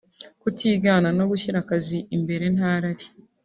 kutigana 0.41 1.09
no 1.17 1.23
gushyira 1.31 1.57
akazi 1.63 1.97
imbere 2.15 2.45
nta 2.55 2.73
rari 2.81 3.05